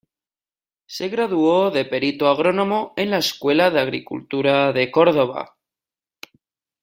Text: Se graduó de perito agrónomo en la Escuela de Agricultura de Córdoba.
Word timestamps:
Se 0.87 1.09
graduó 1.09 1.69
de 1.69 1.85
perito 1.85 2.27
agrónomo 2.27 2.93
en 2.97 3.11
la 3.11 3.19
Escuela 3.19 3.69
de 3.69 3.81
Agricultura 3.81 4.73
de 4.73 4.89
Córdoba. 4.89 5.57